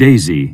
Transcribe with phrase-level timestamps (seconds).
[0.00, 0.48] Daisy.